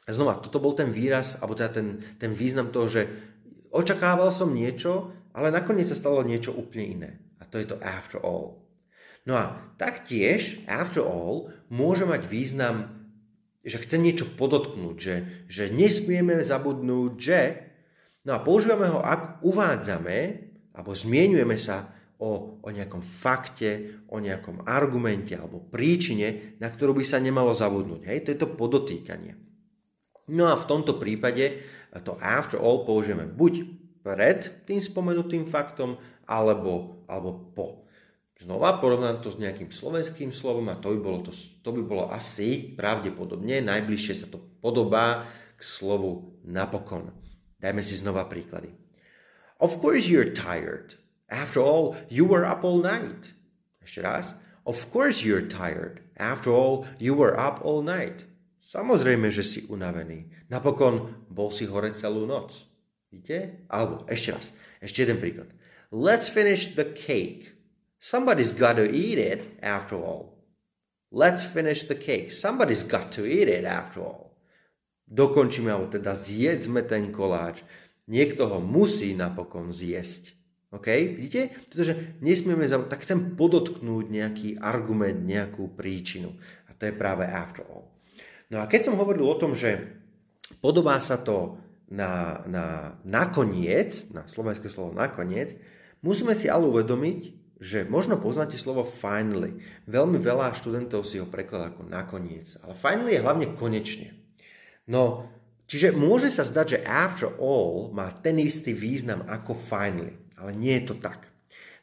Znova, 0.05 0.41
toto 0.45 0.61
bol 0.61 0.77
ten 0.77 0.93
výraz, 0.93 1.41
alebo 1.41 1.57
teda 1.57 1.81
ten, 1.81 2.01
ten 2.21 2.37
význam 2.37 2.69
toho, 2.69 2.89
že 2.89 3.09
očakával 3.73 4.29
som 4.29 4.53
niečo, 4.53 5.17
ale 5.33 5.49
nakoniec 5.49 5.89
sa 5.89 5.97
stalo 5.97 6.21
niečo 6.21 6.53
úplne 6.53 6.85
iné. 6.85 7.11
A 7.41 7.49
to 7.49 7.57
je 7.57 7.65
to 7.65 7.81
after 7.81 8.21
all. 8.21 8.64
No 9.25 9.41
a 9.41 9.57
taktiež, 9.81 10.61
after 10.69 11.01
all, 11.01 11.49
môže 11.73 12.05
mať 12.05 12.29
význam, 12.29 12.93
že 13.65 13.81
chcem 13.81 14.05
niečo 14.05 14.29
podotknúť, 14.37 14.97
že, 15.01 15.17
že 15.49 15.65
nesmieme 15.73 16.45
zabudnúť, 16.45 17.13
že... 17.17 17.41
No 18.29 18.37
a 18.37 18.45
používame 18.45 18.89
ho, 18.89 19.01
ak 19.01 19.41
uvádzame, 19.45 20.19
alebo 20.77 20.93
zmienujeme 20.93 21.57
sa 21.57 21.93
o, 22.21 22.61
o 22.61 22.69
nejakom 22.69 23.01
fakte, 23.01 24.01
o 24.09 24.21
nejakom 24.21 24.65
argumente 24.69 25.37
alebo 25.37 25.61
príčine, 25.61 26.57
na 26.61 26.69
ktorú 26.73 26.97
by 26.97 27.05
sa 27.05 27.21
nemalo 27.21 27.53
zabudnúť. 27.53 28.09
Hej, 28.09 28.19
to 28.25 28.29
je 28.33 28.39
to 28.41 28.49
podotýkanie. 28.57 29.37
No 30.33 30.49
a 30.49 30.57
v 30.57 30.69
tomto 30.69 30.97
prípade 30.97 31.61
to 32.01 32.17
after 32.21 32.57
all 32.57 32.89
použijeme 32.89 33.29
buď 33.29 33.69
pred 34.05 34.65
tým 34.69 34.81
spomenutým 34.81 35.49
faktom, 35.49 35.97
alebo, 36.25 37.05
alebo 37.09 37.53
po. 37.53 37.84
Znova 38.43 38.83
porovnám 38.83 39.23
to 39.23 39.31
s 39.31 39.39
nejakým 39.39 39.71
slovenským 39.71 40.35
slovom 40.35 40.67
a 40.67 40.75
to 40.75 40.91
by 40.95 40.99
bolo, 40.99 41.19
to, 41.23 41.33
to 41.63 41.71
by 41.71 41.83
bolo 41.87 42.05
asi 42.11 42.75
pravdepodobne, 42.75 43.63
najbližšie 43.63 44.15
sa 44.15 44.27
to 44.27 44.43
podobá 44.59 45.23
k 45.55 45.61
slovu 45.63 46.35
napokon. 46.43 47.15
Dajme 47.63 47.81
si 47.87 47.95
znova 47.95 48.27
príklady. 48.27 48.75
Of 49.63 49.79
course 49.79 50.11
you're 50.11 50.35
tired. 50.35 50.99
After 51.31 51.63
all, 51.63 51.95
you 52.11 52.27
were 52.27 52.43
up 52.43 52.67
all 52.67 52.83
night. 52.83 53.39
Ešte 53.81 54.03
raz. 54.03 54.35
Of 54.67 54.91
course 54.91 55.23
you're 55.23 55.47
tired. 55.47 56.03
After 56.19 56.51
all, 56.51 56.85
you 56.99 57.15
were 57.15 57.39
up 57.39 57.63
all 57.63 57.81
night. 57.81 58.27
Samozrejme, 58.61 59.31
že 59.31 59.47
si 59.47 59.61
unavený. 59.71 60.27
Napokon 60.51 61.25
bol 61.31 61.55
si 61.55 61.71
hore 61.71 61.95
celú 61.95 62.27
noc. 62.27 62.67
Vidíte? 63.15 63.65
Alebo 63.71 64.03
ešte 64.11 64.35
raz. 64.35 64.51
Ešte 64.83 65.07
jeden 65.07 65.23
príklad. 65.23 65.49
Let's 65.95 66.27
finish 66.27 66.75
the 66.75 66.91
cake. 66.91 67.54
Somebody's 68.05 68.53
got 68.53 68.77
to 68.77 68.85
eat 68.85 69.17
it 69.17 69.57
after 69.65 69.97
all. 69.97 70.37
Let's 71.09 71.49
finish 71.49 71.89
the 71.89 71.97
cake. 71.97 72.37
Somebody's 72.37 72.85
got 72.85 73.09
to 73.17 73.25
eat 73.25 73.49
it 73.49 73.65
after 73.65 74.05
all. 74.05 74.37
Dokončíme, 75.09 75.73
alebo 75.73 75.89
teda 75.89 76.13
zjedzme 76.13 76.85
ten 76.85 77.09
koláč. 77.09 77.65
Niekto 78.05 78.45
ho 78.53 78.61
musí 78.61 79.17
napokon 79.17 79.73
zjesť. 79.73 80.37
OK? 80.77 81.17
Vidíte? 81.17 81.57
Pretože 81.73 82.21
nesmieme, 82.21 82.69
tak 82.69 83.09
chcem 83.09 83.41
podotknúť 83.41 84.05
nejaký 84.13 84.61
argument, 84.61 85.25
nejakú 85.25 85.73
príčinu. 85.73 86.37
A 86.69 86.77
to 86.77 86.85
je 86.85 86.93
práve 86.93 87.25
after 87.25 87.65
all. 87.65 87.89
No 88.53 88.61
a 88.61 88.69
keď 88.69 88.93
som 88.93 89.01
hovoril 89.01 89.25
o 89.25 89.41
tom, 89.41 89.57
že 89.57 89.81
podobá 90.61 91.01
sa 91.01 91.17
to 91.17 91.57
na, 91.89 92.45
na 92.53 93.01
nakoniec, 93.09 94.13
na 94.13 94.29
slovenské 94.29 94.69
slovo 94.69 94.93
nakoniec, 94.93 95.57
musíme 96.05 96.37
si 96.37 96.53
ale 96.53 96.69
uvedomiť, 96.69 97.44
že 97.63 97.87
možno 97.87 98.19
poznáte 98.19 98.59
slovo 98.59 98.83
finally. 98.83 99.63
Veľmi 99.87 100.19
veľa 100.19 100.55
študentov 100.59 101.07
si 101.07 101.23
ho 101.23 101.27
prekladá 101.29 101.71
ako 101.71 101.87
nakoniec. 101.87 102.59
Ale 102.61 102.75
finally 102.75 103.15
je 103.15 103.25
hlavne 103.25 103.47
konečne. 103.55 104.15
No, 104.91 105.31
čiže 105.71 105.95
môže 105.95 106.29
sa 106.29 106.43
zdať, 106.43 106.67
že 106.79 106.85
after 106.85 107.31
all 107.39 107.95
má 107.95 108.11
ten 108.11 108.37
istý 108.43 108.75
význam 108.75 109.23
ako 109.31 109.55
finally. 109.55 110.19
Ale 110.35 110.53
nie 110.53 110.77
je 110.83 110.93
to 110.93 110.97
tak. 110.99 111.31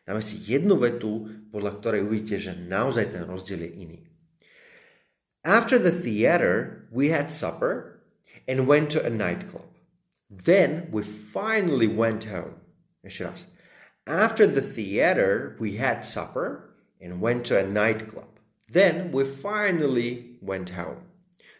Dáme 0.03 0.19
si 0.19 0.41
jednu 0.43 0.75
vetu, 0.75 1.29
podľa 1.53 1.71
ktorej 1.79 2.01
uvidíte, 2.03 2.37
že 2.41 2.57
naozaj 2.57 3.15
ten 3.15 3.23
rozdiel 3.23 3.63
je 3.63 3.71
iný. 3.79 3.99
After 5.41 5.81
the 5.81 5.93
theater, 5.93 6.85
we 6.93 7.09
had 7.09 7.33
supper 7.33 8.01
and 8.45 8.69
went 8.69 8.93
to 8.93 9.01
a 9.01 9.09
nightclub. 9.09 9.71
Then 10.29 10.87
we 10.91 11.03
finally 11.03 11.87
went 11.87 12.29
home. 12.29 12.61
Ešte 13.01 13.23
raz. 13.25 13.50
After 14.07 14.47
the 14.47 14.61
theater, 14.61 15.55
we 15.59 15.77
had 15.77 16.01
supper 16.05 16.73
and 16.99 17.21
went 17.21 17.45
to 17.45 17.59
a 17.59 17.67
nightclub. 17.67 18.39
Then 18.69 19.11
we 19.11 19.25
finally 19.25 20.37
went 20.41 20.73
home. 20.73 21.05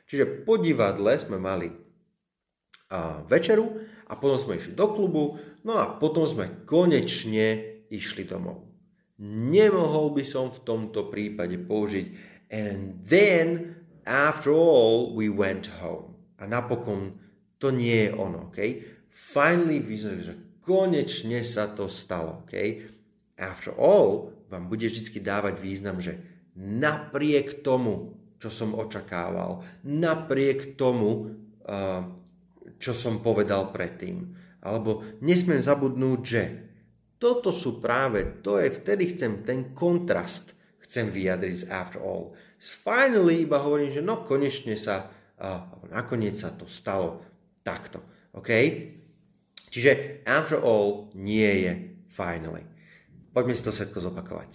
Čiže 0.09 0.43
po 0.43 0.59
divadle 0.59 1.15
sme 1.15 1.39
mali 1.39 1.71
uh, 1.71 3.23
večeru 3.23 3.79
a 4.11 4.19
potom 4.19 4.39
sme 4.41 4.59
išli 4.59 4.75
do 4.75 4.91
klubu, 4.91 5.39
no 5.63 5.79
a 5.79 5.95
potom 5.95 6.27
sme 6.27 6.67
konečne 6.67 7.79
išli 7.87 8.27
domov. 8.27 8.67
Nemohol 9.23 10.11
by 10.11 10.23
som 10.25 10.51
v 10.51 10.59
tomto 10.65 11.07
prípade 11.07 11.55
použiť 11.63 12.05
and 12.51 12.99
then 13.07 13.79
after 14.03 14.51
all 14.51 15.15
we 15.15 15.31
went 15.31 15.69
home. 15.79 16.19
A 16.41 16.49
napokon 16.49 17.15
to 17.61 17.69
nie 17.69 18.09
je 18.09 18.17
ono, 18.17 18.49
okay? 18.49 18.81
Finally 19.07 19.79
vyznali, 19.79 20.19
že 20.25 20.33
konečne 20.71 21.43
sa 21.43 21.67
to 21.67 21.91
stalo, 21.91 22.47
okay? 22.47 22.87
After 23.35 23.75
all 23.75 24.31
vám 24.47 24.71
bude 24.71 24.87
vždy 24.87 25.19
dávať 25.19 25.59
význam, 25.59 25.99
že 25.99 26.15
napriek 26.55 27.59
tomu, 27.59 28.15
čo 28.39 28.47
som 28.47 28.71
očakával, 28.71 29.59
napriek 29.83 30.79
tomu, 30.79 31.35
čo 32.79 32.91
som 32.95 33.19
povedal 33.19 33.75
predtým. 33.75 34.31
Alebo 34.63 35.03
nesmiem 35.19 35.59
zabudnúť, 35.59 36.19
že 36.23 36.43
toto 37.19 37.51
sú 37.51 37.83
práve, 37.83 38.41
to 38.41 38.57
je, 38.57 38.71
vtedy 38.71 39.11
chcem 39.11 39.43
ten 39.43 39.75
kontrast, 39.75 40.55
chcem 40.81 41.11
vyjadriť 41.11 41.55
z 41.55 41.65
after 41.67 41.99
all. 41.99 42.33
S 42.57 42.79
finally 42.79 43.43
iba 43.43 43.59
hovorím, 43.59 43.91
že 43.91 44.05
no 44.05 44.23
konečne 44.23 44.79
sa, 44.79 45.09
uh, 45.37 45.67
nakoniec 45.91 46.39
sa 46.39 46.53
to 46.53 46.65
stalo 46.65 47.21
takto. 47.61 48.01
OK? 48.33 48.49
Čiže 49.71 50.21
after 50.27 50.59
all 50.59 51.07
nie 51.15 51.47
je 51.63 51.73
finally. 52.11 52.67
Poďme 53.31 53.55
si 53.55 53.63
to 53.63 53.71
všetko 53.71 54.03
zopakovať. 54.11 54.51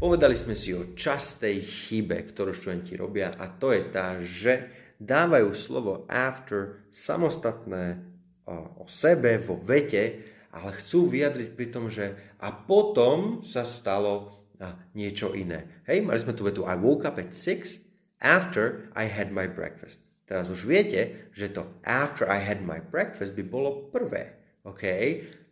Povedali 0.00 0.32
sme 0.38 0.56
si 0.56 0.72
o 0.72 0.96
častej 0.96 1.60
chybe, 1.60 2.16
ktorú 2.32 2.56
študenti 2.56 2.96
robia 2.96 3.36
a 3.36 3.52
to 3.52 3.76
je 3.76 3.82
tá, 3.92 4.16
že 4.24 4.72
dávajú 4.96 5.52
slovo 5.52 6.08
after 6.08 6.88
samostatné 6.88 8.00
o 8.48 8.88
sebe 8.88 9.36
vo 9.36 9.60
vete, 9.60 10.24
ale 10.56 10.72
chcú 10.80 11.12
vyjadriť 11.12 11.48
pri 11.52 11.66
tom, 11.68 11.92
že 11.92 12.16
a 12.40 12.48
potom 12.56 13.44
sa 13.44 13.68
stalo 13.68 14.48
niečo 14.96 15.36
iné. 15.36 15.84
Hej, 15.84 16.08
mali 16.08 16.16
sme 16.16 16.32
tu 16.32 16.40
vetu 16.48 16.64
I 16.64 16.72
woke 16.80 17.04
up 17.04 17.20
at 17.20 17.36
6 17.36 17.84
after 18.24 18.88
I 18.96 19.12
had 19.12 19.28
my 19.28 19.44
breakfast. 19.44 20.07
Teraz 20.28 20.52
už 20.52 20.68
viete, 20.68 21.32
že 21.32 21.48
to 21.48 21.64
after 21.88 22.28
I 22.28 22.44
had 22.44 22.60
my 22.60 22.84
breakfast 22.84 23.32
by 23.32 23.40
bolo 23.48 23.88
prvé. 23.88 24.36
OK? 24.68 24.84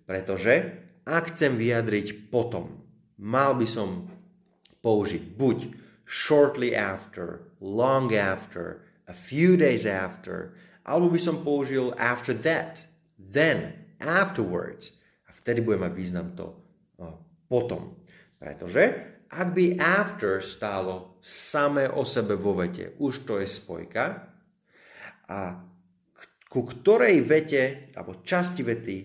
Pretože 0.05 0.85
ak 1.09 1.33
chcem 1.33 1.57
vyjadriť 1.57 2.29
potom, 2.29 2.85
mal 3.17 3.57
by 3.57 3.65
som 3.65 4.05
použiť 4.85 5.25
buď 5.33 5.59
shortly 6.05 6.77
after, 6.77 7.49
long 7.59 8.13
after, 8.13 8.85
a 9.09 9.17
few 9.17 9.57
days 9.57 9.89
after, 9.89 10.53
alebo 10.85 11.09
by 11.09 11.19
som 11.19 11.41
použil 11.41 11.97
after 11.97 12.37
that, 12.37 12.85
then, 13.17 13.75
afterwards. 13.99 15.01
A 15.27 15.33
vtedy 15.33 15.65
bude 15.65 15.81
mať 15.81 15.93
význam 15.97 16.37
to 16.37 16.53
no, 17.01 17.25
potom. 17.49 17.97
Pretože 18.37 19.17
ak 19.33 19.49
by 19.57 19.81
after 19.81 20.39
stálo 20.39 21.19
samé 21.25 21.91
o 21.91 22.07
sebe 22.07 22.39
vo 22.39 22.55
vete, 22.55 22.95
už 23.03 23.27
to 23.27 23.43
je 23.43 23.49
spojka, 23.49 24.36
a 25.31 25.67
ku 26.47 26.63
ktorej 26.65 27.21
vete, 27.27 27.93
alebo 27.99 28.23
časti 28.23 28.63
vety 28.63 28.97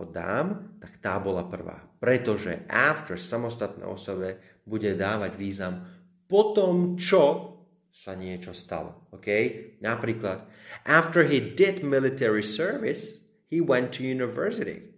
ho 0.00 0.04
dám, 0.04 0.76
tak 0.82 0.98
tá 0.98 1.16
bola 1.22 1.46
prvá. 1.46 1.78
Pretože 2.00 2.66
after 2.68 3.20
samostatné 3.20 3.84
osobe 3.84 4.60
bude 4.64 4.96
dávať 4.96 5.32
význam 5.36 5.84
po 6.26 6.52
tom, 6.56 6.96
čo 6.96 7.56
sa 7.90 8.14
niečo 8.14 8.54
stalo. 8.54 9.10
Okay? 9.14 9.76
Napríklad, 9.82 10.46
after 10.86 11.26
he 11.26 11.42
did 11.42 11.82
military 11.82 12.42
service, 12.42 13.26
he 13.50 13.58
went 13.58 13.92
to 13.98 14.06
university. 14.06 14.94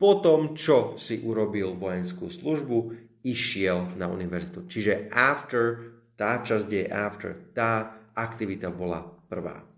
Po 0.00 0.22
tom, 0.24 0.56
čo 0.56 0.96
si 0.96 1.20
urobil 1.20 1.76
vojenskú 1.76 2.32
službu, 2.32 2.96
išiel 3.20 4.00
na 4.00 4.08
univerzitu. 4.08 4.64
Čiže 4.64 5.12
after, 5.12 5.92
tá 6.16 6.40
časť 6.40 6.68
je 6.72 6.84
after, 6.88 7.52
tá 7.52 8.00
aktivita 8.16 8.72
bola 8.72 9.04
prvá. 9.28 9.69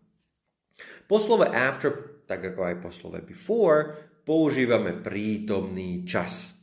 Po 1.13 1.21
slove 1.21 1.45
after, 1.53 2.25
tak 2.25 2.41
ako 2.41 2.73
aj 2.73 2.77
po 2.81 2.89
slove 2.89 3.21
before, 3.21 3.93
používame 4.25 4.97
prítomný 4.97 6.09
čas. 6.09 6.57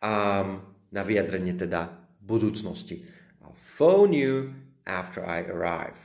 Um, 0.00 0.64
na 0.96 1.04
vyjadrenie 1.04 1.52
teda 1.52 1.92
budúcnosti. 2.24 3.04
I'll 3.44 3.52
phone 3.52 4.16
you 4.16 4.56
after 4.88 5.20
I 5.20 5.44
arrive. 5.44 6.00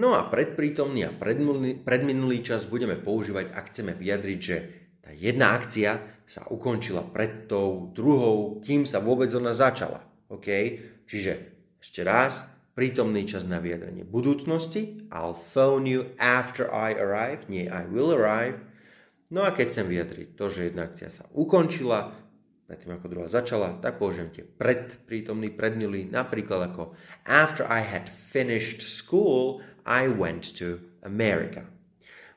No 0.00 0.16
a 0.16 0.24
predprítomný 0.32 1.04
a 1.04 1.12
predminulý, 1.12 1.84
predminulý 1.84 2.40
čas 2.40 2.64
budeme 2.64 2.96
používať, 2.96 3.52
ak 3.52 3.68
chceme 3.76 3.92
vyjadriť, 3.92 4.40
že 4.40 4.56
tá 5.04 5.12
jedna 5.12 5.52
akcia 5.52 6.24
sa 6.24 6.48
ukončila 6.48 7.04
pred 7.04 7.44
tou 7.44 7.92
druhou, 7.92 8.56
kým 8.64 8.88
sa 8.88 9.04
vôbec 9.04 9.28
ona 9.36 9.52
začala. 9.52 10.00
OK? 10.32 10.48
Čiže 11.04 11.32
ešte 11.76 12.00
raz, 12.00 12.55
prítomný 12.76 13.24
čas 13.24 13.48
na 13.48 13.56
vyjadrenie 13.56 14.04
budúcnosti. 14.04 15.08
I'll 15.08 15.32
phone 15.32 15.88
you 15.88 16.12
after 16.20 16.68
I 16.68 16.92
arrive, 16.92 17.48
nie 17.48 17.64
I 17.72 17.88
will 17.88 18.12
arrive. 18.12 18.60
No 19.32 19.42
a 19.42 19.50
keď 19.50 19.66
chcem 19.72 19.86
vyjadriť 19.88 20.28
to, 20.36 20.44
že 20.52 20.68
jedna 20.70 20.86
akcia 20.86 21.08
sa 21.10 21.24
ukončila, 21.32 22.14
predtým 22.68 22.94
ako 22.94 23.06
druhá 23.08 23.28
začala, 23.32 23.80
tak 23.80 23.96
použijem 23.96 24.28
tie 24.30 24.44
pred, 24.44 25.02
predminulý, 25.56 26.12
napríklad 26.12 26.70
ako 26.70 26.92
After 27.24 27.64
I 27.66 27.80
had 27.80 28.12
finished 28.12 28.84
school, 28.84 29.64
I 29.88 30.06
went 30.06 30.44
to 30.60 30.84
America. 31.00 31.64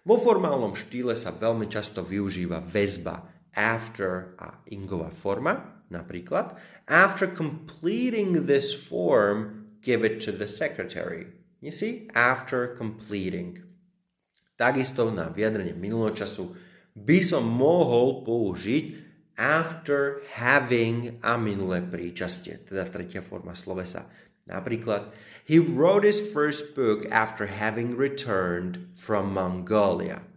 Vo 0.08 0.18
formálnom 0.18 0.74
štýle 0.74 1.20
sa 1.20 1.36
veľmi 1.36 1.68
často 1.68 2.02
využíva 2.02 2.64
väzba 2.64 3.28
after 3.54 4.40
a 4.40 4.64
ingová 4.72 5.12
forma, 5.12 5.84
napríklad 5.92 6.56
After 6.88 7.28
completing 7.28 8.48
this 8.48 8.72
form, 8.72 9.59
give 9.82 10.04
it 10.04 10.20
to 10.26 10.32
the 10.32 10.48
secretary. 10.48 11.28
You 11.60 11.72
see? 11.72 12.08
After 12.16 12.72
completing. 12.72 13.64
Takisto 14.60 15.08
na 15.12 15.32
vyjadrenie 15.32 15.76
minulého 15.76 16.12
času 16.12 16.52
by 16.92 17.20
som 17.24 17.48
mohol 17.48 18.28
použiť 18.28 19.08
after 19.40 20.20
having 20.36 21.16
a 21.24 21.40
minulé 21.40 21.80
príčastie, 21.80 22.60
teda 22.68 22.92
tretia 22.92 23.24
forma 23.24 23.56
slovesa. 23.56 24.12
Napríklad, 24.52 25.16
he 25.48 25.64
wrote 25.64 26.04
his 26.04 26.20
first 26.20 26.76
book 26.76 27.08
after 27.08 27.48
having 27.48 27.96
returned 27.96 28.92
from 29.00 29.32
Mongolia. 29.32 30.28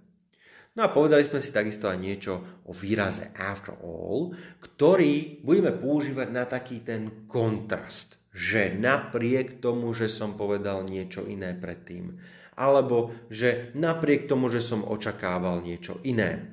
No 0.73 0.89
a 0.89 0.95
povedali 0.95 1.27
sme 1.27 1.43
si 1.43 1.51
takisto 1.53 1.91
aj 1.91 1.99
niečo 1.99 2.33
o 2.65 2.73
výraze 2.73 3.35
after 3.37 3.77
all, 3.83 4.33
ktorý 4.63 5.43
budeme 5.43 5.75
používať 5.75 6.29
na 6.31 6.47
taký 6.49 6.81
ten 6.81 7.27
kontrast, 7.29 8.22
že 8.33 8.73
napriek 8.73 9.61
tomu, 9.61 9.93
že 9.93 10.09
som 10.09 10.35
povedal 10.35 10.89
niečo 10.89 11.29
iné 11.29 11.53
predtým, 11.53 12.17
alebo 12.57 13.13
že 13.29 13.73
napriek 13.77 14.29
tomu, 14.29 14.49
že 14.49 14.65
som 14.65 14.85
očakával 14.85 15.61
niečo 15.61 16.01
iné. 16.05 16.53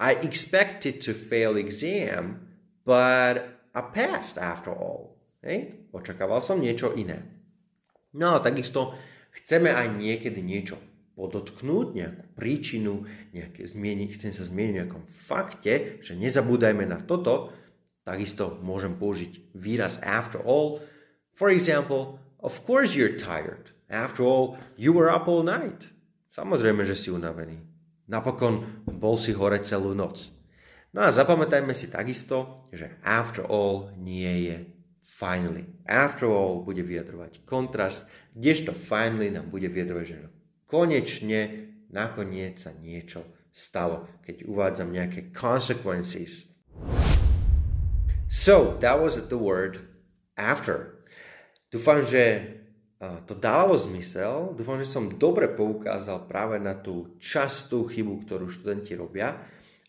I 0.00 0.18
expected 0.24 0.98
to 1.04 1.14
fail 1.14 1.54
exam, 1.54 2.48
but 2.82 3.38
I 3.72 3.80
passed 3.92 4.40
after 4.40 4.72
all. 4.72 5.14
Hej? 5.44 5.88
Očakával 5.92 6.40
som 6.40 6.58
niečo 6.58 6.96
iné. 6.96 7.22
No 8.16 8.36
a 8.36 8.44
takisto 8.44 8.92
chceme 9.32 9.72
aj 9.72 9.96
niekedy 9.96 10.44
niečo 10.44 10.76
podotknúť, 11.12 11.86
nejakú 11.92 12.24
príčinu, 12.36 13.04
nejaké 13.36 13.68
zmieniť, 13.68 14.08
chcem 14.16 14.32
sa 14.32 14.44
zmieniť 14.48 14.72
v 14.72 14.78
nejakom 14.80 15.04
fakte, 15.06 16.00
že 16.00 16.16
nezabúdajme 16.16 16.88
na 16.88 17.00
toto, 17.00 17.52
takisto 18.02 18.58
môžem 18.64 18.96
použiť 18.96 19.54
výraz 19.56 20.00
after 20.02 20.40
all. 20.42 20.80
For 21.32 21.48
example, 21.48 22.20
of 22.40 22.64
course 22.68 22.94
you're 22.94 23.16
tired. 23.16 23.72
After 23.88 24.22
all, 24.24 24.56
you 24.76 24.92
were 24.92 25.08
up 25.08 25.28
all 25.28 25.44
night. 25.44 25.92
Samozrejme, 26.32 26.84
že 26.88 26.96
si 26.96 27.08
unavený. 27.12 27.60
Napokon 28.08 28.84
bol 28.88 29.20
si 29.20 29.36
hore 29.36 29.60
celú 29.60 29.92
noc. 29.92 30.32
No 30.92 31.04
a 31.04 31.12
zapamätajme 31.12 31.72
si 31.72 31.88
takisto, 31.88 32.68
že 32.72 33.00
after 33.00 33.44
all 33.48 33.92
nie 33.96 34.48
je 34.48 34.56
finally. 35.00 35.64
After 35.88 36.28
all 36.28 36.60
bude 36.60 36.84
vyjadrovať 36.84 37.44
kontrast, 37.48 38.08
kdežto 38.36 38.76
finally 38.76 39.32
nám 39.32 39.48
bude 39.48 39.72
vyjadrovať, 39.72 40.04
že 40.04 40.28
konečne, 40.68 41.40
nakoniec 41.88 42.60
sa 42.60 42.76
niečo 42.76 43.24
stalo, 43.52 44.08
keď 44.24 44.48
uvádzam 44.48 44.92
nejaké 44.92 45.32
consequences. 45.32 46.52
So, 48.28 48.80
that 48.80 48.96
was 48.96 49.20
the 49.28 49.36
word 49.36 49.84
after. 50.40 50.91
Dúfam, 51.72 52.04
že 52.04 52.60
to 53.26 53.34
dávalo 53.34 53.74
zmysel. 53.74 54.52
Dúfam, 54.52 54.78
že 54.78 54.86
som 54.86 55.10
dobre 55.10 55.50
poukázal 55.50 56.28
práve 56.28 56.60
na 56.60 56.76
tú 56.76 57.16
častú 57.18 57.88
chybu, 57.88 58.22
ktorú 58.22 58.46
študenti 58.46 58.94
robia. 58.94 59.42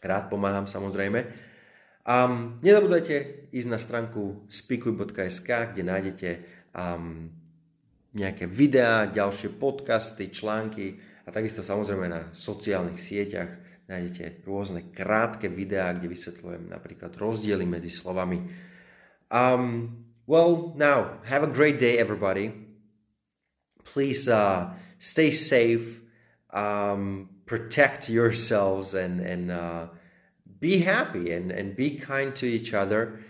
Rád 0.00 0.32
pomáham 0.32 0.64
samozrejme. 0.64 1.50
Um, 2.00 2.56
nezabudajte 2.64 3.48
ísť 3.52 3.68
na 3.68 3.76
stránku 3.76 4.48
speakuj.sk, 4.48 5.76
kde 5.76 5.82
nájdete 5.84 6.28
um, 6.72 7.28
nejaké 8.16 8.48
videá, 8.48 9.04
ďalšie 9.06 9.60
podcasty, 9.60 10.32
články 10.32 10.96
a 11.26 11.28
takisto 11.28 11.60
samozrejme 11.60 12.08
na 12.08 12.20
sociálnych 12.32 12.98
sieťach 12.98 13.50
nájdete 13.90 14.46
rôzne 14.46 14.94
krátke 14.94 15.50
videá, 15.50 15.90
kde 15.90 16.06
vysvetľujem 16.10 16.70
napríklad 16.70 17.10
rozdiely 17.18 17.66
medzi 17.66 17.90
slovami. 17.90 18.69
Um, 19.30 20.04
well, 20.26 20.74
now, 20.76 21.18
have 21.24 21.42
a 21.42 21.46
great 21.46 21.78
day, 21.78 21.98
everybody. 21.98 22.52
Please 23.84 24.28
uh, 24.28 24.72
stay 24.98 25.30
safe. 25.30 26.02
Um, 26.52 27.30
protect 27.46 28.08
yourselves 28.08 28.94
and 28.94 29.20
and 29.20 29.50
uh, 29.50 29.88
be 30.60 30.78
happy 30.78 31.32
and 31.32 31.50
and 31.50 31.74
be 31.74 31.96
kind 31.96 32.34
to 32.36 32.46
each 32.46 32.72
other. 32.72 33.20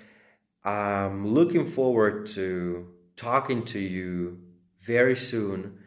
I'm 0.62 1.26
looking 1.26 1.66
forward 1.66 2.26
to 2.36 2.88
talking 3.16 3.64
to 3.66 3.78
you 3.78 4.40
very 4.82 5.16
soon, 5.16 5.78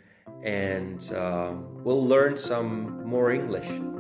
and 0.44 1.00
uh, 1.14 1.54
we'll 1.84 2.06
learn 2.06 2.38
some 2.38 3.06
more 3.06 3.32
English. 3.32 3.93